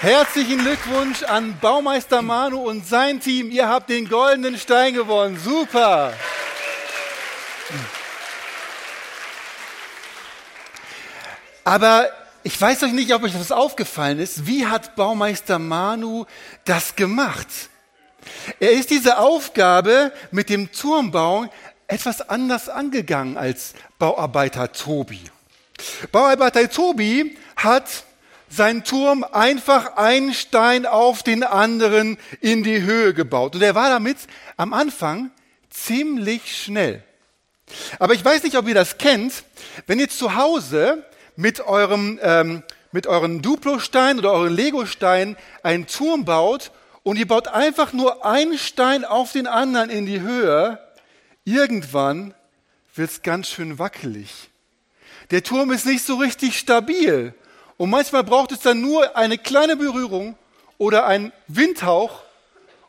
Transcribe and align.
Herzlichen 0.00 0.58
Glückwunsch 0.58 1.24
an 1.24 1.58
Baumeister 1.60 2.22
Manu 2.22 2.58
und 2.58 2.86
sein 2.86 3.18
Team. 3.18 3.50
Ihr 3.50 3.68
habt 3.68 3.90
den 3.90 4.08
goldenen 4.08 4.56
Stein 4.56 4.94
gewonnen. 4.94 5.36
Super. 5.36 6.12
Aber 11.64 12.08
ich 12.44 12.60
weiß 12.60 12.84
euch 12.84 12.92
nicht, 12.92 13.12
ob 13.12 13.24
euch 13.24 13.32
das 13.32 13.50
aufgefallen 13.50 14.20
ist. 14.20 14.46
Wie 14.46 14.66
hat 14.66 14.94
Baumeister 14.94 15.58
Manu 15.58 16.26
das 16.64 16.94
gemacht? 16.94 17.48
Er 18.60 18.70
ist 18.70 18.90
diese 18.90 19.18
Aufgabe 19.18 20.12
mit 20.30 20.48
dem 20.48 20.70
Turmbau 20.70 21.46
etwas 21.88 22.28
anders 22.28 22.68
angegangen 22.68 23.36
als 23.36 23.74
Bauarbeiter 23.98 24.70
Tobi. 24.70 25.24
Bauarbeiter 26.12 26.70
Tobi 26.70 27.36
hat 27.56 28.04
seinen 28.48 28.84
Turm 28.84 29.24
einfach 29.24 29.96
einen 29.96 30.34
Stein 30.34 30.86
auf 30.86 31.22
den 31.22 31.42
anderen 31.42 32.18
in 32.40 32.62
die 32.62 32.82
Höhe 32.82 33.14
gebaut. 33.14 33.54
Und 33.54 33.62
er 33.62 33.74
war 33.74 33.90
damit 33.90 34.18
am 34.56 34.72
Anfang 34.72 35.30
ziemlich 35.70 36.56
schnell. 36.56 37.02
Aber 37.98 38.14
ich 38.14 38.24
weiß 38.24 38.42
nicht, 38.42 38.56
ob 38.56 38.66
ihr 38.68 38.74
das 38.74 38.98
kennt. 38.98 39.44
Wenn 39.86 39.98
ihr 39.98 40.08
zu 40.08 40.34
Hause 40.34 41.04
mit 41.36 41.60
eurem, 41.60 42.18
ähm, 42.22 42.62
mit 42.92 43.06
euren 43.06 43.42
Duplo-Stein 43.42 44.18
oder 44.18 44.32
euren 44.32 44.54
Lego-Stein 44.54 45.36
einen 45.62 45.86
Turm 45.86 46.24
baut 46.24 46.72
und 47.02 47.18
ihr 47.18 47.28
baut 47.28 47.48
einfach 47.48 47.92
nur 47.92 48.24
einen 48.24 48.58
Stein 48.58 49.04
auf 49.04 49.32
den 49.32 49.46
anderen 49.46 49.90
in 49.90 50.06
die 50.06 50.20
Höhe, 50.20 50.78
irgendwann 51.44 52.34
wird 52.94 53.10
es 53.10 53.22
ganz 53.22 53.48
schön 53.48 53.78
wackelig. 53.78 54.50
Der 55.30 55.42
Turm 55.42 55.70
ist 55.70 55.86
nicht 55.86 56.04
so 56.04 56.16
richtig 56.16 56.58
stabil. 56.58 57.34
Und 57.78 57.90
manchmal 57.90 58.24
braucht 58.24 58.52
es 58.52 58.60
dann 58.60 58.80
nur 58.82 59.16
eine 59.16 59.38
kleine 59.38 59.76
Berührung 59.76 60.36
oder 60.76 61.06
ein 61.06 61.32
Windhauch 61.46 62.22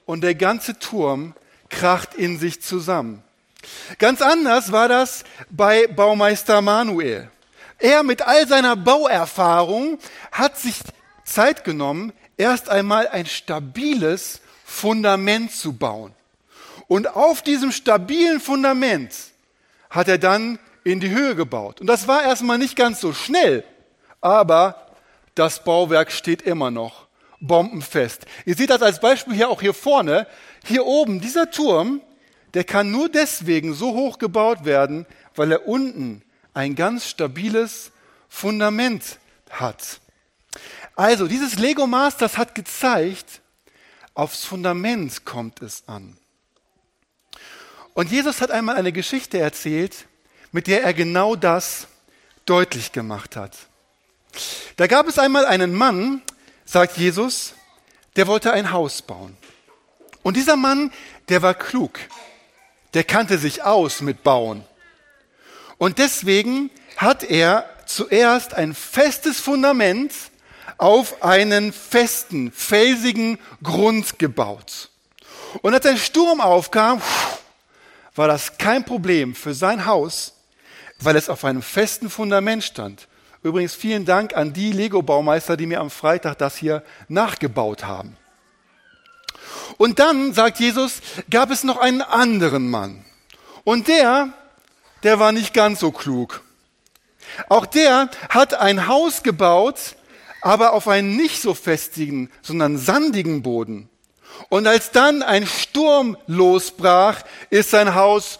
und 0.05 0.21
der 0.21 0.35
ganze 0.35 0.77
Turm 0.79 1.35
kracht 1.69 2.15
in 2.15 2.39
sich 2.39 2.61
zusammen. 2.61 3.23
Ganz 3.99 4.21
anders 4.21 4.71
war 4.71 4.87
das 4.87 5.23
bei 5.51 5.87
Baumeister 5.87 6.61
Manuel. 6.61 7.29
Er 7.77 8.03
mit 8.03 8.23
all 8.23 8.47
seiner 8.47 8.75
Bauerfahrung 8.75 9.99
hat 10.31 10.57
sich 10.57 10.79
Zeit 11.23 11.63
genommen, 11.63 12.11
erst 12.35 12.69
einmal 12.69 13.07
ein 13.07 13.27
stabiles 13.27 14.41
Fundament 14.65 15.51
zu 15.53 15.73
bauen. 15.73 16.13
Und 16.87 17.15
auf 17.15 17.43
diesem 17.43 17.71
stabilen 17.71 18.39
Fundament 18.39 19.13
hat 19.91 20.07
er 20.07 20.17
dann 20.17 20.57
in 20.83 20.99
die 20.99 21.11
Höhe 21.11 21.35
gebaut. 21.35 21.79
Und 21.79 21.87
das 21.87 22.07
war 22.07 22.23
erstmal 22.23 22.57
nicht 22.57 22.75
ganz 22.75 22.99
so 22.99 23.13
schnell, 23.13 23.63
aber 24.21 24.87
das 25.35 25.63
Bauwerk 25.63 26.11
steht 26.11 26.41
immer 26.41 26.71
noch 26.71 27.07
bombenfest. 27.39 28.25
Ihr 28.45 28.55
seht 28.55 28.69
das 28.69 28.81
als 28.81 28.99
Beispiel 28.99 29.33
hier 29.33 29.49
auch 29.49 29.61
hier 29.61 29.73
vorne. 29.73 30.27
Hier 30.65 30.85
oben, 30.85 31.21
dieser 31.21 31.51
Turm, 31.51 32.01
der 32.53 32.63
kann 32.63 32.91
nur 32.91 33.09
deswegen 33.09 33.73
so 33.73 33.93
hoch 33.93 34.17
gebaut 34.17 34.65
werden, 34.65 35.05
weil 35.35 35.51
er 35.51 35.67
unten 35.67 36.21
ein 36.53 36.75
ganz 36.75 37.07
stabiles 37.07 37.91
Fundament 38.27 39.19
hat. 39.49 40.01
Also, 40.95 41.27
dieses 41.27 41.57
Lego 41.57 41.87
Masters 41.87 42.37
hat 42.37 42.55
gezeigt, 42.55 43.41
aufs 44.13 44.43
Fundament 44.43 45.23
kommt 45.23 45.61
es 45.61 45.83
an. 45.87 46.17
Und 47.93 48.11
Jesus 48.11 48.41
hat 48.41 48.51
einmal 48.51 48.75
eine 48.75 48.91
Geschichte 48.91 49.39
erzählt, 49.39 50.07
mit 50.51 50.67
der 50.67 50.83
er 50.83 50.93
genau 50.93 51.35
das 51.35 51.87
deutlich 52.45 52.91
gemacht 52.91 53.35
hat. 53.35 53.68
Da 54.75 54.87
gab 54.87 55.07
es 55.07 55.19
einmal 55.19 55.45
einen 55.45 55.73
Mann, 55.73 56.21
sagt 56.65 56.97
Jesus, 56.97 57.53
der 58.15 58.27
wollte 58.27 58.51
ein 58.51 58.71
Haus 58.71 59.01
bauen. 59.01 59.37
Und 60.23 60.37
dieser 60.37 60.55
Mann, 60.55 60.91
der 61.29 61.41
war 61.41 61.53
klug, 61.53 61.99
der 62.93 63.03
kannte 63.03 63.37
sich 63.37 63.63
aus 63.63 64.01
mit 64.01 64.23
Bauen. 64.23 64.63
Und 65.77 65.97
deswegen 65.97 66.69
hat 66.97 67.23
er 67.23 67.69
zuerst 67.85 68.53
ein 68.53 68.75
festes 68.75 69.39
Fundament 69.39 70.13
auf 70.77 71.23
einen 71.23 71.73
festen, 71.73 72.51
felsigen 72.51 73.39
Grund 73.63 74.19
gebaut. 74.19 74.89
Und 75.61 75.73
als 75.73 75.85
ein 75.85 75.97
Sturm 75.97 76.41
aufkam, 76.41 77.01
war 78.15 78.27
das 78.27 78.57
kein 78.57 78.85
Problem 78.85 79.35
für 79.35 79.53
sein 79.53 79.85
Haus, 79.85 80.33
weil 80.99 81.15
es 81.15 81.29
auf 81.29 81.45
einem 81.45 81.61
festen 81.61 82.09
Fundament 82.09 82.63
stand. 82.63 83.07
Übrigens 83.41 83.73
vielen 83.73 84.05
Dank 84.05 84.35
an 84.35 84.51
die 84.51 84.71
Lego-Baumeister, 84.71 85.55
die 85.55 85.65
mir 85.65 85.79
am 85.79 85.89
Freitag 85.89 86.37
das 86.37 86.57
hier 86.57 86.83
nachgebaut 87.07 87.85
haben. 87.85 88.17
Und 89.77 89.99
dann, 89.99 90.33
sagt 90.33 90.59
Jesus, 90.59 91.01
gab 91.29 91.49
es 91.51 91.63
noch 91.63 91.77
einen 91.77 92.01
anderen 92.01 92.69
Mann. 92.69 93.05
Und 93.63 93.87
der, 93.87 94.33
der 95.03 95.19
war 95.19 95.31
nicht 95.31 95.53
ganz 95.53 95.79
so 95.79 95.91
klug. 95.91 96.41
Auch 97.47 97.65
der 97.65 98.09
hat 98.29 98.55
ein 98.55 98.87
Haus 98.87 99.23
gebaut, 99.23 99.95
aber 100.41 100.73
auf 100.73 100.87
einen 100.87 101.15
nicht 101.15 101.41
so 101.41 101.53
festigen, 101.53 102.29
sondern 102.41 102.77
sandigen 102.77 103.41
Boden. 103.41 103.89
Und 104.49 104.67
als 104.67 104.91
dann 104.91 105.21
ein 105.21 105.45
Sturm 105.47 106.17
losbrach, 106.27 107.21
ist 107.49 107.71
sein 107.71 107.95
Haus 107.95 108.39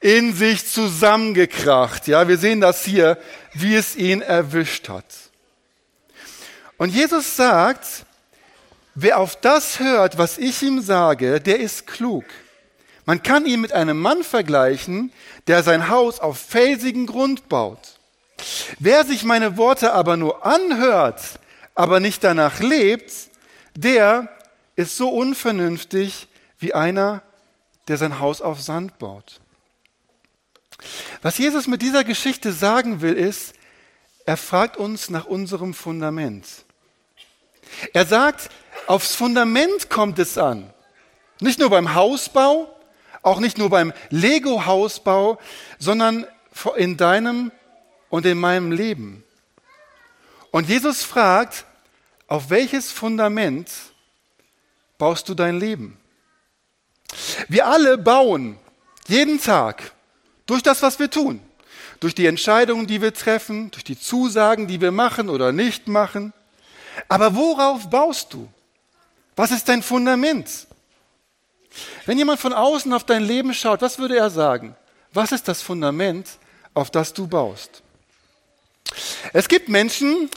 in 0.00 0.34
sich 0.34 0.66
zusammengekracht. 0.66 2.08
Ja, 2.08 2.26
wir 2.26 2.38
sehen 2.38 2.60
das 2.60 2.84
hier, 2.84 3.18
wie 3.52 3.74
es 3.74 3.96
ihn 3.96 4.22
erwischt 4.22 4.88
hat. 4.88 5.04
Und 6.78 6.94
Jesus 6.94 7.36
sagt, 7.36 8.06
wer 8.94 9.18
auf 9.18 9.36
das 9.36 9.78
hört, 9.78 10.16
was 10.16 10.38
ich 10.38 10.62
ihm 10.62 10.80
sage, 10.80 11.40
der 11.40 11.60
ist 11.60 11.86
klug. 11.86 12.24
Man 13.04 13.22
kann 13.22 13.44
ihn 13.44 13.60
mit 13.60 13.72
einem 13.72 13.98
Mann 13.98 14.22
vergleichen, 14.22 15.12
der 15.46 15.62
sein 15.62 15.88
Haus 15.88 16.20
auf 16.20 16.38
felsigen 16.38 17.06
Grund 17.06 17.48
baut. 17.48 17.98
Wer 18.78 19.04
sich 19.04 19.24
meine 19.24 19.58
Worte 19.58 19.92
aber 19.92 20.16
nur 20.16 20.46
anhört, 20.46 21.20
aber 21.74 22.00
nicht 22.00 22.24
danach 22.24 22.60
lebt, 22.60 23.12
der 23.74 24.28
ist 24.76 24.96
so 24.96 25.10
unvernünftig 25.10 26.28
wie 26.58 26.72
einer, 26.72 27.22
der 27.88 27.98
sein 27.98 28.20
Haus 28.20 28.40
auf 28.40 28.60
Sand 28.60 28.98
baut. 28.98 29.40
Was 31.22 31.38
Jesus 31.38 31.66
mit 31.66 31.82
dieser 31.82 32.04
Geschichte 32.04 32.52
sagen 32.52 33.00
will, 33.00 33.14
ist, 33.14 33.54
er 34.26 34.36
fragt 34.36 34.76
uns 34.76 35.10
nach 35.10 35.24
unserem 35.24 35.74
Fundament. 35.74 36.46
Er 37.92 38.06
sagt, 38.06 38.50
aufs 38.86 39.14
Fundament 39.14 39.90
kommt 39.90 40.18
es 40.18 40.38
an. 40.38 40.72
Nicht 41.40 41.58
nur 41.58 41.70
beim 41.70 41.94
Hausbau, 41.94 42.74
auch 43.22 43.40
nicht 43.40 43.58
nur 43.58 43.70
beim 43.70 43.92
Lego-Hausbau, 44.10 45.38
sondern 45.78 46.26
in 46.76 46.96
deinem 46.96 47.52
und 48.08 48.26
in 48.26 48.38
meinem 48.38 48.72
Leben. 48.72 49.24
Und 50.50 50.68
Jesus 50.68 51.02
fragt, 51.02 51.64
auf 52.26 52.50
welches 52.50 52.92
Fundament 52.92 53.70
baust 54.98 55.28
du 55.28 55.34
dein 55.34 55.58
Leben? 55.58 55.98
Wir 57.48 57.66
alle 57.66 57.98
bauen 57.98 58.58
jeden 59.08 59.40
Tag 59.40 59.92
durch 60.50 60.62
das, 60.64 60.82
was 60.82 60.98
wir 60.98 61.08
tun. 61.08 61.40
Durch 62.00 62.14
die 62.14 62.26
Entscheidungen, 62.26 62.88
die 62.88 63.00
wir 63.00 63.14
treffen, 63.14 63.70
durch 63.70 63.84
die 63.84 63.98
Zusagen, 63.98 64.66
die 64.66 64.80
wir 64.80 64.90
machen 64.90 65.28
oder 65.28 65.52
nicht 65.52 65.86
machen. 65.86 66.32
Aber 67.08 67.36
worauf 67.36 67.88
baust 67.88 68.32
du? 68.32 68.48
Was 69.36 69.52
ist 69.52 69.68
dein 69.68 69.82
Fundament? 69.82 70.66
Wenn 72.04 72.18
jemand 72.18 72.40
von 72.40 72.52
außen 72.52 72.92
auf 72.92 73.04
dein 73.04 73.22
Leben 73.22 73.54
schaut, 73.54 73.80
was 73.80 74.00
würde 74.00 74.16
er 74.16 74.28
sagen? 74.28 74.74
Was 75.12 75.30
ist 75.30 75.46
das 75.46 75.62
Fundament, 75.62 76.26
auf 76.74 76.90
das 76.90 77.12
du 77.12 77.28
baust? 77.28 77.82
Es 79.32 79.46
gibt 79.46 79.68
Menschen, 79.68 80.30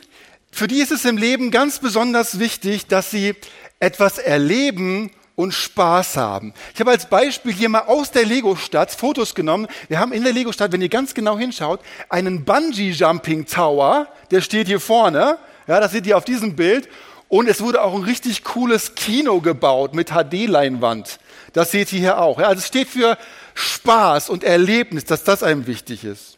für 0.52 0.68
die 0.68 0.80
ist 0.80 0.92
es 0.92 1.06
im 1.06 1.18
Leben 1.18 1.50
ganz 1.50 1.80
besonders 1.80 2.38
wichtig, 2.38 2.86
dass 2.86 3.10
sie 3.10 3.36
etwas 3.80 4.20
erleben 4.20 5.10
und 5.36 5.54
Spaß 5.54 6.18
haben. 6.18 6.54
Ich 6.74 6.80
habe 6.80 6.92
als 6.92 7.10
Beispiel 7.10 7.54
hier 7.54 7.70
mal 7.70 7.82
aus 7.82 8.12
der 8.12 8.26
Lego-Stadt 8.26 8.92
Fotos 8.92 9.34
genommen. 9.34 9.68
Wir 9.88 10.00
haben 10.00 10.14
in 10.14 10.24
der 10.24 10.34
Lego-Stadt, 10.34 10.72
wenn 10.72 10.82
ihr 10.82 10.90
ganz 10.90 11.14
genau 11.14 11.38
hinschaut, 11.38 11.80
einen 12.10 12.46
Bungee-Jumping-Tower. 12.46 14.08
Der 14.32 14.42
steht 14.42 14.68
hier 14.68 14.80
vorne. 14.80 15.38
Ja, 15.68 15.80
das 15.80 15.92
seht 15.92 16.06
ihr 16.06 16.18
auf 16.18 16.26
diesem 16.26 16.56
Bild. 16.56 16.88
Und 17.30 17.48
es 17.48 17.62
wurde 17.62 17.82
auch 17.82 17.96
ein 17.96 18.04
richtig 18.04 18.44
cooles 18.44 18.94
Kino 18.94 19.42
gebaut 19.42 19.96
mit 19.96 20.12
HD-Leinwand. 20.12 21.18
Das 21.54 21.72
seht 21.72 21.92
ihr 21.94 22.00
hier 22.00 22.18
auch. 22.20 22.38
Also 22.38 22.60
es 22.60 22.68
steht 22.68 22.90
für 22.90 23.18
Spaß 23.56 24.30
und 24.30 24.44
Erlebnis, 24.44 25.06
dass 25.06 25.24
das 25.24 25.42
einem 25.42 25.66
wichtig 25.66 26.04
ist. 26.04 26.38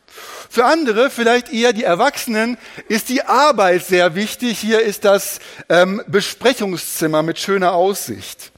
Für 0.50 0.64
andere, 0.64 1.10
vielleicht 1.10 1.52
eher 1.52 1.74
die 1.74 1.84
Erwachsenen, 1.84 2.58
ist 2.88 3.10
die 3.10 3.24
Arbeit 3.24 3.86
sehr 3.86 4.16
wichtig. 4.16 4.58
Hier 4.60 4.82
ist 4.82 5.04
das 5.04 5.40
ähm, 5.68 6.02
Besprechungszimmer 6.08 7.24
mit 7.24 7.40
schöner 7.40 7.74
Aussicht. 7.74 8.54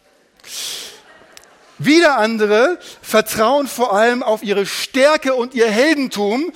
Wieder 1.79 2.17
andere 2.17 2.79
vertrauen 3.01 3.67
vor 3.67 3.93
allem 3.93 4.23
auf 4.23 4.41
ihre 4.41 4.65
Stärke 4.65 5.35
und 5.35 5.53
ihr 5.53 5.69
Heldentum. 5.69 6.51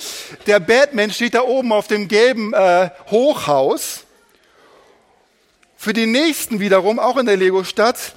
Der 0.48 0.60
Batman 0.60 1.12
steht 1.12 1.36
da 1.36 1.42
oben 1.42 1.72
auf 1.72 1.88
dem 1.88 2.08
gelben 2.08 2.54
äh, 2.54 2.90
Hochhaus. 3.12 4.06
Für 5.78 5.94
die 5.94 6.08
nächsten 6.08 6.60
wiederum, 6.60 7.00
auch 7.00 7.18
in 7.18 7.28
der 7.28 7.38
Lego-Stadt, 7.38 8.14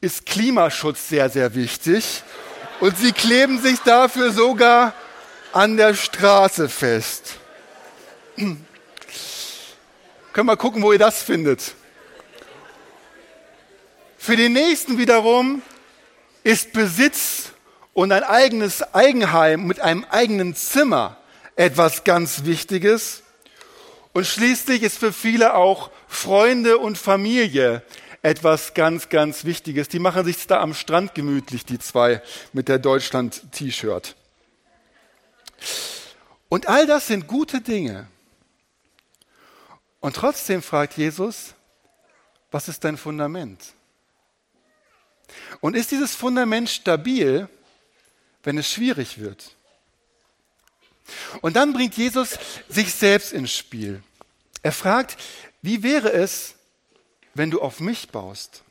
ist 0.00 0.26
Klimaschutz 0.26 1.08
sehr, 1.08 1.28
sehr 1.30 1.54
wichtig. 1.54 2.22
Und 2.80 2.96
sie 2.98 3.12
kleben 3.12 3.60
sich 3.60 3.78
dafür 3.80 4.32
sogar 4.32 4.92
an 5.52 5.76
der 5.76 5.94
Straße 5.94 6.68
fest. 6.68 7.38
Können 10.32 10.46
wir 10.46 10.56
gucken, 10.56 10.82
wo 10.82 10.92
ihr 10.92 10.98
das 10.98 11.22
findet. 11.22 11.74
Für 14.22 14.36
den 14.36 14.52
nächsten 14.52 14.98
wiederum 14.98 15.62
ist 16.44 16.72
Besitz 16.72 17.50
und 17.92 18.12
ein 18.12 18.22
eigenes 18.22 18.94
Eigenheim 18.94 19.66
mit 19.66 19.80
einem 19.80 20.04
eigenen 20.04 20.54
Zimmer 20.54 21.16
etwas 21.56 22.04
ganz 22.04 22.44
Wichtiges. 22.44 23.24
Und 24.12 24.24
schließlich 24.24 24.84
ist 24.84 24.98
für 24.98 25.12
viele 25.12 25.54
auch 25.54 25.90
Freunde 26.06 26.78
und 26.78 26.98
Familie 26.98 27.82
etwas 28.22 28.74
ganz, 28.74 29.08
ganz 29.08 29.44
Wichtiges. 29.44 29.88
Die 29.88 29.98
machen 29.98 30.24
sich 30.24 30.46
da 30.46 30.60
am 30.60 30.72
Strand 30.72 31.16
gemütlich, 31.16 31.66
die 31.66 31.80
zwei 31.80 32.22
mit 32.52 32.68
der 32.68 32.78
Deutschland-T-Shirt. 32.78 34.14
Und 36.48 36.68
all 36.68 36.86
das 36.86 37.08
sind 37.08 37.26
gute 37.26 37.60
Dinge. 37.60 38.06
Und 39.98 40.14
trotzdem 40.14 40.62
fragt 40.62 40.96
Jesus, 40.96 41.54
was 42.52 42.68
ist 42.68 42.84
dein 42.84 42.96
Fundament? 42.96 43.74
Und 45.60 45.76
ist 45.76 45.90
dieses 45.90 46.14
Fundament 46.14 46.68
stabil, 46.68 47.48
wenn 48.42 48.58
es 48.58 48.70
schwierig 48.70 49.18
wird? 49.18 49.54
Und 51.40 51.56
dann 51.56 51.72
bringt 51.72 51.96
Jesus 51.96 52.38
sich 52.68 52.94
selbst 52.94 53.32
ins 53.32 53.52
Spiel. 53.52 54.02
Er 54.62 54.72
fragt, 54.72 55.16
wie 55.62 55.82
wäre 55.82 56.12
es, 56.12 56.54
wenn 57.34 57.50
du 57.50 57.60
auf 57.60 57.80
mich 57.80 58.08
baust? 58.08 58.62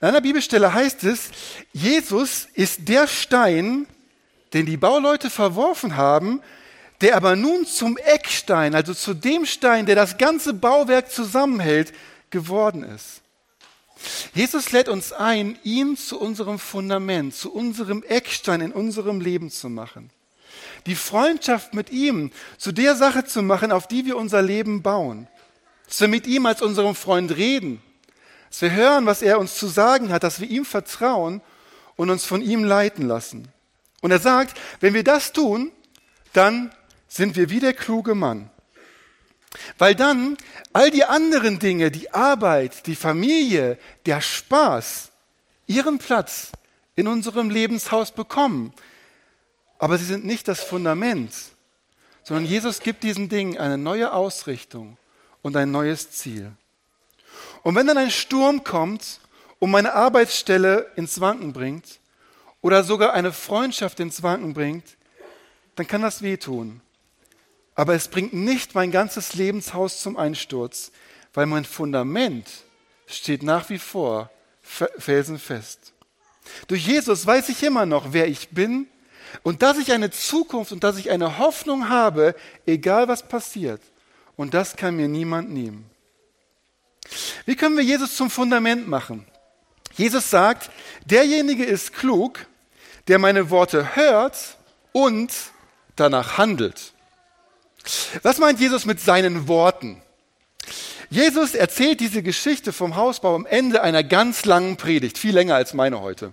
An 0.00 0.08
einer 0.08 0.20
Bibelstelle 0.20 0.72
heißt 0.72 1.04
es, 1.04 1.30
Jesus 1.72 2.48
ist 2.54 2.88
der 2.88 3.06
Stein, 3.06 3.86
den 4.52 4.66
die 4.66 4.76
Bauleute 4.76 5.30
verworfen 5.30 5.96
haben, 5.96 6.42
der 7.00 7.16
aber 7.16 7.34
nun 7.34 7.66
zum 7.66 7.96
Eckstein, 7.96 8.74
also 8.74 8.94
zu 8.94 9.14
dem 9.14 9.46
Stein, 9.46 9.86
der 9.86 9.96
das 9.96 10.18
ganze 10.18 10.52
Bauwerk 10.52 11.10
zusammenhält, 11.10 11.92
geworden 12.30 12.82
ist. 12.82 13.22
Jesus 14.34 14.72
lädt 14.72 14.88
uns 14.88 15.12
ein, 15.12 15.58
ihn 15.62 15.96
zu 15.96 16.18
unserem 16.18 16.58
Fundament, 16.58 17.34
zu 17.34 17.52
unserem 17.52 18.02
Eckstein 18.02 18.60
in 18.60 18.72
unserem 18.72 19.20
Leben 19.20 19.50
zu 19.50 19.68
machen. 19.68 20.10
Die 20.86 20.94
Freundschaft 20.94 21.74
mit 21.74 21.90
ihm 21.90 22.30
zu 22.56 22.72
der 22.72 22.96
Sache 22.96 23.24
zu 23.24 23.42
machen, 23.42 23.72
auf 23.72 23.86
die 23.86 24.06
wir 24.06 24.16
unser 24.16 24.42
Leben 24.42 24.82
bauen. 24.82 25.28
Dass 25.86 26.00
wir 26.00 26.08
mit 26.08 26.26
ihm 26.26 26.46
als 26.46 26.62
unserem 26.62 26.94
Freund 26.94 27.36
reden. 27.36 27.82
Dass 28.48 28.62
wir 28.62 28.72
hören, 28.72 29.06
was 29.06 29.22
er 29.22 29.38
uns 29.38 29.54
zu 29.54 29.66
sagen 29.66 30.10
hat, 30.12 30.22
dass 30.22 30.40
wir 30.40 30.48
ihm 30.48 30.64
vertrauen 30.64 31.42
und 31.96 32.10
uns 32.10 32.24
von 32.24 32.42
ihm 32.42 32.64
leiten 32.64 33.06
lassen. 33.06 33.48
Und 34.00 34.10
er 34.10 34.18
sagt, 34.18 34.58
wenn 34.80 34.94
wir 34.94 35.04
das 35.04 35.32
tun, 35.32 35.70
dann 36.32 36.74
sind 37.08 37.36
wir 37.36 37.50
wie 37.50 37.60
der 37.60 37.74
kluge 37.74 38.14
Mann. 38.14 38.50
Weil 39.78 39.94
dann 39.94 40.36
all 40.72 40.90
die 40.90 41.04
anderen 41.04 41.58
Dinge, 41.58 41.90
die 41.90 42.12
Arbeit, 42.12 42.86
die 42.86 42.94
Familie, 42.94 43.78
der 44.06 44.20
Spaß, 44.20 45.10
ihren 45.66 45.98
Platz 45.98 46.52
in 46.96 47.08
unserem 47.08 47.50
Lebenshaus 47.50 48.12
bekommen. 48.12 48.72
Aber 49.78 49.98
sie 49.98 50.04
sind 50.04 50.24
nicht 50.24 50.46
das 50.46 50.60
Fundament, 50.60 51.32
sondern 52.22 52.44
Jesus 52.44 52.80
gibt 52.80 53.02
diesen 53.02 53.28
Dingen 53.28 53.58
eine 53.58 53.78
neue 53.78 54.12
Ausrichtung 54.12 54.98
und 55.42 55.56
ein 55.56 55.70
neues 55.70 56.10
Ziel. 56.10 56.52
Und 57.62 57.74
wenn 57.74 57.86
dann 57.86 57.98
ein 57.98 58.10
Sturm 58.10 58.62
kommt 58.62 59.20
und 59.58 59.70
meine 59.70 59.94
Arbeitsstelle 59.94 60.90
ins 60.96 61.20
Wanken 61.20 61.52
bringt 61.52 62.00
oder 62.60 62.84
sogar 62.84 63.14
eine 63.14 63.32
Freundschaft 63.32 64.00
ins 64.00 64.22
Wanken 64.22 64.54
bringt, 64.54 64.84
dann 65.76 65.86
kann 65.86 66.02
das 66.02 66.22
wehtun. 66.22 66.80
Aber 67.80 67.94
es 67.94 68.08
bringt 68.08 68.34
nicht 68.34 68.74
mein 68.74 68.90
ganzes 68.90 69.32
Lebenshaus 69.32 70.02
zum 70.02 70.18
Einsturz, 70.18 70.92
weil 71.32 71.46
mein 71.46 71.64
Fundament 71.64 72.46
steht 73.06 73.42
nach 73.42 73.70
wie 73.70 73.78
vor 73.78 74.28
felsenfest. 74.60 75.94
Durch 76.66 76.86
Jesus 76.86 77.24
weiß 77.24 77.48
ich 77.48 77.62
immer 77.62 77.86
noch, 77.86 78.12
wer 78.12 78.28
ich 78.28 78.50
bin 78.50 78.86
und 79.42 79.62
dass 79.62 79.78
ich 79.78 79.92
eine 79.92 80.10
Zukunft 80.10 80.72
und 80.72 80.84
dass 80.84 80.98
ich 80.98 81.10
eine 81.10 81.38
Hoffnung 81.38 81.88
habe, 81.88 82.34
egal 82.66 83.08
was 83.08 83.26
passiert. 83.26 83.80
Und 84.36 84.52
das 84.52 84.76
kann 84.76 84.96
mir 84.96 85.08
niemand 85.08 85.48
nehmen. 85.48 85.88
Wie 87.46 87.56
können 87.56 87.78
wir 87.78 87.84
Jesus 87.84 88.14
zum 88.14 88.28
Fundament 88.28 88.88
machen? 88.88 89.24
Jesus 89.94 90.28
sagt, 90.28 90.70
derjenige 91.06 91.64
ist 91.64 91.94
klug, 91.94 92.44
der 93.08 93.18
meine 93.18 93.48
Worte 93.48 93.96
hört 93.96 94.58
und 94.92 95.32
danach 95.96 96.36
handelt. 96.36 96.92
Was 98.22 98.38
meint 98.38 98.60
Jesus 98.60 98.84
mit 98.84 99.00
seinen 99.00 99.48
Worten? 99.48 100.02
Jesus 101.08 101.54
erzählt 101.54 102.00
diese 102.00 102.22
Geschichte 102.22 102.72
vom 102.72 102.94
Hausbau 102.94 103.34
am 103.34 103.46
Ende 103.46 103.82
einer 103.82 104.04
ganz 104.04 104.44
langen 104.44 104.76
Predigt, 104.76 105.18
viel 105.18 105.34
länger 105.34 105.56
als 105.56 105.74
meine 105.74 106.00
heute, 106.00 106.32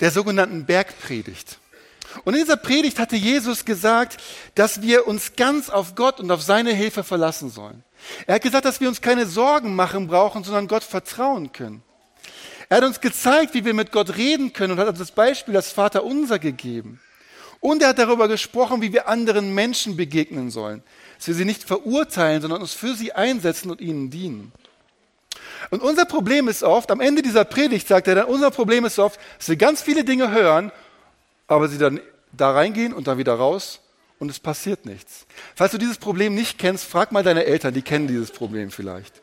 der 0.00 0.10
sogenannten 0.10 0.66
Bergpredigt. 0.66 1.58
Und 2.24 2.34
in 2.34 2.40
dieser 2.40 2.58
Predigt 2.58 2.98
hatte 2.98 3.16
Jesus 3.16 3.64
gesagt, 3.64 4.18
dass 4.54 4.82
wir 4.82 5.06
uns 5.06 5.34
ganz 5.34 5.70
auf 5.70 5.94
Gott 5.94 6.20
und 6.20 6.30
auf 6.30 6.42
seine 6.42 6.72
Hilfe 6.74 7.04
verlassen 7.04 7.48
sollen. 7.48 7.82
Er 8.26 8.34
hat 8.34 8.42
gesagt, 8.42 8.66
dass 8.66 8.80
wir 8.80 8.88
uns 8.88 9.00
keine 9.00 9.26
Sorgen 9.26 9.74
machen 9.74 10.08
brauchen, 10.08 10.44
sondern 10.44 10.68
Gott 10.68 10.84
vertrauen 10.84 11.52
können. 11.52 11.82
Er 12.68 12.78
hat 12.78 12.84
uns 12.84 13.00
gezeigt, 13.00 13.54
wie 13.54 13.64
wir 13.64 13.74
mit 13.74 13.92
Gott 13.92 14.16
reden 14.16 14.52
können 14.52 14.72
und 14.72 14.78
hat 14.78 14.88
uns 14.88 14.98
das 14.98 15.12
Beispiel 15.12 15.54
das 15.54 15.72
Vater 15.72 16.04
unser 16.04 16.38
gegeben. 16.38 17.00
Und 17.62 17.80
er 17.80 17.90
hat 17.90 17.98
darüber 18.00 18.26
gesprochen, 18.26 18.82
wie 18.82 18.92
wir 18.92 19.06
anderen 19.08 19.54
Menschen 19.54 19.96
begegnen 19.96 20.50
sollen. 20.50 20.82
Dass 21.16 21.28
wir 21.28 21.34
sie 21.34 21.44
nicht 21.44 21.62
verurteilen, 21.62 22.42
sondern 22.42 22.60
uns 22.60 22.72
für 22.72 22.96
sie 22.96 23.12
einsetzen 23.12 23.70
und 23.70 23.80
ihnen 23.80 24.10
dienen. 24.10 24.50
Und 25.70 25.80
unser 25.80 26.04
Problem 26.04 26.48
ist 26.48 26.64
oft, 26.64 26.90
am 26.90 27.00
Ende 27.00 27.22
dieser 27.22 27.44
Predigt 27.44 27.86
sagt 27.86 28.08
er 28.08 28.16
dann, 28.16 28.24
unser 28.24 28.50
Problem 28.50 28.84
ist 28.84 28.98
oft, 28.98 29.20
dass 29.38 29.48
wir 29.48 29.54
ganz 29.54 29.80
viele 29.80 30.02
Dinge 30.02 30.32
hören, 30.32 30.72
aber 31.46 31.68
sie 31.68 31.78
dann 31.78 32.00
da 32.32 32.50
reingehen 32.50 32.92
und 32.92 33.06
dann 33.06 33.16
wieder 33.16 33.34
raus 33.34 33.78
und 34.18 34.28
es 34.28 34.40
passiert 34.40 34.84
nichts. 34.84 35.24
Falls 35.54 35.70
du 35.70 35.78
dieses 35.78 35.98
Problem 35.98 36.34
nicht 36.34 36.58
kennst, 36.58 36.84
frag 36.84 37.12
mal 37.12 37.22
deine 37.22 37.44
Eltern, 37.44 37.72
die 37.72 37.82
kennen 37.82 38.08
dieses 38.08 38.32
Problem 38.32 38.72
vielleicht. 38.72 39.22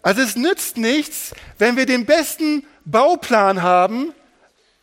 Also 0.00 0.22
es 0.22 0.36
nützt 0.36 0.78
nichts, 0.78 1.34
wenn 1.58 1.76
wir 1.76 1.84
den 1.84 2.06
besten 2.06 2.64
Bauplan 2.86 3.62
haben, 3.62 4.14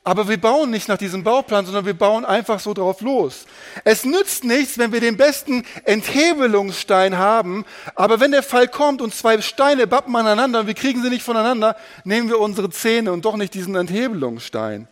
aber 0.09 0.27
wir 0.27 0.41
bauen 0.41 0.71
nicht 0.71 0.87
nach 0.87 0.97
diesem 0.97 1.23
Bauplan, 1.23 1.67
sondern 1.67 1.85
wir 1.85 1.93
bauen 1.93 2.25
einfach 2.25 2.59
so 2.59 2.73
drauf 2.73 3.01
los. 3.01 3.45
Es 3.83 4.05
nützt 4.05 4.43
nichts, 4.43 4.79
wenn 4.79 4.91
wir 4.91 5.01
den 5.01 5.17
besten 5.17 5.63
Enthebelungsstein 5.83 7.19
haben, 7.19 7.63
aber 7.93 8.19
wenn 8.19 8.31
der 8.31 8.41
Fall 8.41 8.67
kommt 8.67 9.03
und 9.03 9.13
zwei 9.13 9.39
Steine 9.39 9.85
bappen 9.85 10.15
aneinander 10.15 10.61
und 10.61 10.65
wir 10.65 10.73
kriegen 10.73 11.03
sie 11.03 11.11
nicht 11.11 11.21
voneinander, 11.21 11.75
nehmen 12.05 12.27
wir 12.27 12.39
unsere 12.39 12.71
Zähne 12.71 13.13
und 13.13 13.23
doch 13.23 13.35
nicht 13.35 13.53
diesen 13.53 13.75
Enthebelungsstein. 13.75 14.87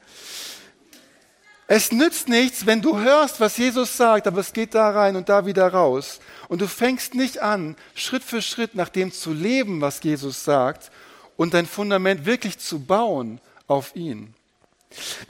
Es 1.66 1.92
nützt 1.92 2.30
nichts, 2.30 2.68
wenn 2.68 2.84
du 2.84 3.00
hörst, 3.00 3.40
was 3.40 3.58
Jesus 3.58 3.98
sagt, 3.98 4.28
aber 4.28 4.42
es 4.42 4.54
geht 4.54 4.76
da 4.76 4.92
rein 4.92 5.16
und 5.16 5.30
da 5.30 5.48
wieder 5.48 5.68
raus. 5.68 6.20
Und 6.48 6.62
du 6.62 6.68
fängst 6.68 7.16
nicht 7.16 7.42
an, 7.42 7.76
Schritt 7.96 8.24
für 8.24 8.44
Schritt 8.44 8.76
nach 8.76 8.90
dem 8.90 9.12
zu 9.12 9.34
leben, 9.34 9.82
was 9.82 10.04
Jesus 10.04 10.44
sagt 10.44 10.92
und 11.38 11.56
dein 11.56 11.66
Fundament 11.66 12.28
wirklich 12.28 12.60
zu 12.60 12.82
bauen 12.82 13.42
auf 13.66 13.96
ihn. 13.96 14.37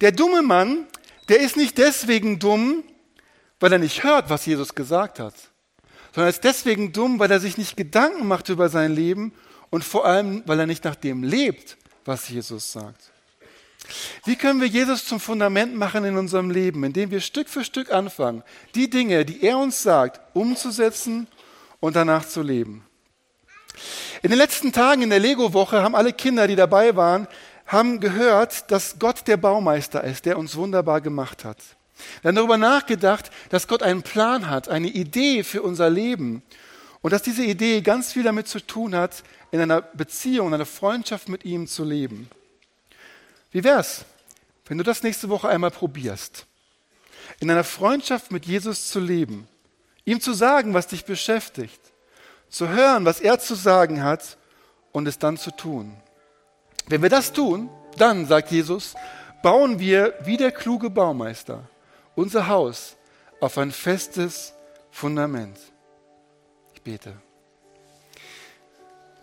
Der 0.02 0.12
dumme 0.12 0.42
Mann, 0.42 0.88
der 1.30 1.40
ist 1.40 1.58
nicht 1.58 1.78
deswegen 1.78 2.40
dumm, 2.40 2.84
weil 3.60 3.74
er 3.74 3.80
nicht 3.80 4.04
hört, 4.04 4.30
was 4.30 4.46
Jesus 4.46 4.76
gesagt 4.76 5.20
hat, 5.20 5.34
sondern 6.14 6.28
er 6.28 6.36
ist 6.36 6.44
deswegen 6.44 6.94
dumm, 6.94 7.20
weil 7.20 7.32
er 7.32 7.40
sich 7.40 7.58
nicht 7.58 7.76
Gedanken 7.76 8.28
macht 8.28 8.50
über 8.50 8.70
sein 8.70 8.94
Leben 8.94 9.34
und 9.70 9.84
vor 9.84 10.06
allem, 10.06 10.44
weil 10.46 10.60
er 10.60 10.68
nicht 10.68 10.84
nach 10.84 10.96
dem 10.96 11.24
lebt, 11.24 11.78
was 12.06 12.30
Jesus 12.30 12.72
sagt. 12.72 13.12
Wie 14.26 14.36
können 14.36 14.60
wir 14.60 14.68
Jesus 14.68 15.06
zum 15.06 15.20
Fundament 15.20 15.76
machen 15.76 16.04
in 16.04 16.18
unserem 16.18 16.50
Leben, 16.50 16.84
indem 16.84 17.12
wir 17.12 17.22
Stück 17.22 17.48
für 17.48 17.64
Stück 17.64 17.92
anfangen, 17.92 18.44
die 18.76 18.90
Dinge, 18.90 19.26
die 19.26 19.44
er 19.44 19.58
uns 19.58 19.82
sagt, 19.82 20.20
umzusetzen 20.36 21.28
und 21.80 21.96
danach 21.96 22.28
zu 22.28 22.42
leben? 22.42 22.84
In 24.24 24.32
den 24.32 24.40
letzten 24.40 24.72
Tagen 24.72 25.04
in 25.04 25.10
der 25.10 25.20
Lego-Woche 25.20 25.82
haben 25.82 25.96
alle 25.96 26.12
Kinder, 26.12 26.48
die 26.48 26.56
dabei 26.56 26.96
waren, 26.96 27.28
haben 27.68 28.00
gehört, 28.00 28.72
dass 28.72 28.98
Gott 28.98 29.28
der 29.28 29.38
Baumeister 29.38 30.04
ist, 30.04 30.26
der 30.26 30.38
uns 30.38 30.56
wunderbar 30.56 31.02
gemacht 31.02 31.44
hat. 31.44 31.58
Wir 32.22 32.30
haben 32.30 32.36
darüber 32.36 32.58
nachgedacht, 32.58 33.30
dass 33.50 33.68
Gott 33.68 33.84
einen 33.84 34.04
Plan 34.04 34.50
hat, 34.50 34.70
eine 34.70 34.88
Idee 34.88 35.44
für 35.44 35.62
unser 35.62 35.90
Leben 35.90 36.42
und 37.02 37.12
dass 37.12 37.22
diese 37.22 37.44
Idee 37.44 37.82
ganz 37.82 38.14
viel 38.14 38.24
damit 38.24 38.48
zu 38.48 38.66
tun 38.66 38.96
hat, 38.96 39.24
in 39.52 39.60
einer 39.60 39.82
Beziehung, 39.82 40.48
in 40.48 40.54
einer 40.56 40.66
Freundschaft 40.66 41.30
mit 41.30 41.46
ihm 41.46 41.68
zu 41.68 41.84
leben. 41.84 42.30
Wie 43.52 43.64
wär's, 43.64 44.06
wenn 44.66 44.78
du 44.78 44.84
das 44.84 45.04
nächste 45.04 45.30
Woche 45.30 45.48
einmal 45.48 45.72
probierst? 45.72 46.46
In 47.40 47.50
einer 47.52 47.64
Freundschaft 47.64 48.32
mit 48.32 48.46
Jesus 48.46 48.90
zu 48.90 49.00
leben, 49.00 49.48
ihm 50.06 50.22
zu 50.22 50.34
sagen, 50.34 50.74
was 50.74 50.88
dich 50.88 51.06
beschäftigt, 51.06 51.80
zu 52.50 52.70
hören, 52.70 53.06
was 53.06 53.20
er 53.20 53.40
zu 53.40 53.56
sagen 53.56 54.04
hat 54.04 54.38
und 54.92 55.08
es 55.08 55.20
dann 55.20 55.38
zu 55.38 55.52
tun. 55.52 55.96
Wenn 56.88 57.02
wir 57.02 57.10
das 57.10 57.34
tun, 57.34 57.70
dann, 57.98 58.26
sagt 58.26 58.52
Jesus, 58.52 58.96
bauen 59.44 59.80
wir 59.80 60.14
wie 60.24 60.38
der 60.38 60.52
kluge 60.52 60.90
Baumeister 60.90 61.64
unser 62.16 62.48
Haus 62.48 62.96
auf 63.40 63.58
ein 63.58 63.72
festes 63.72 64.54
Fundament. 64.90 65.58
Ich 66.74 66.82
bete. 66.82 67.14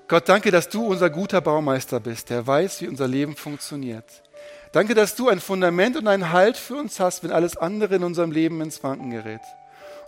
Gott, 0.06 0.28
danke, 0.28 0.50
dass 0.50 0.68
du 0.68 0.86
unser 0.86 1.08
guter 1.08 1.40
Baumeister 1.40 1.98
bist, 1.98 2.30
der 2.30 2.46
weiß, 2.46 2.82
wie 2.82 2.88
unser 2.88 3.08
Leben 3.08 3.36
funktioniert. 3.36 4.04
Danke, 4.72 4.94
dass 4.94 5.14
du 5.16 5.28
ein 5.28 5.40
Fundament 5.40 5.96
und 5.96 6.06
einen 6.06 6.30
Halt 6.30 6.56
für 6.56 6.76
uns 6.76 7.00
hast, 7.00 7.24
wenn 7.24 7.32
alles 7.32 7.56
andere 7.56 7.96
in 7.96 8.04
unserem 8.04 8.30
Leben 8.30 8.60
ins 8.60 8.82
Wanken 8.82 9.10
gerät. 9.10 9.40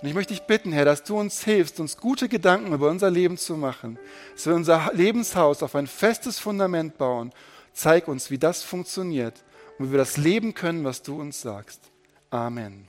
Und 0.00 0.08
ich 0.08 0.14
möchte 0.14 0.34
dich 0.34 0.42
bitten, 0.42 0.72
Herr, 0.72 0.84
dass 0.84 1.04
du 1.04 1.18
uns 1.18 1.42
hilfst, 1.42 1.80
uns 1.80 1.96
gute 1.96 2.28
Gedanken 2.28 2.72
über 2.72 2.90
unser 2.90 3.10
Leben 3.10 3.38
zu 3.38 3.56
machen, 3.56 3.98
dass 4.34 4.46
wir 4.46 4.54
unser 4.54 4.90
Lebenshaus 4.92 5.62
auf 5.62 5.74
ein 5.74 5.86
festes 5.86 6.38
Fundament 6.38 6.98
bauen. 6.98 7.32
Zeig 7.72 8.08
uns, 8.08 8.30
wie 8.30 8.38
das 8.38 8.62
funktioniert 8.62 9.42
und 9.78 9.86
wie 9.86 9.92
wir 9.92 9.98
das 9.98 10.16
leben 10.16 10.54
können, 10.54 10.84
was 10.84 11.02
du 11.02 11.20
uns 11.20 11.40
sagst. 11.40 11.80
Amen. 12.30 12.88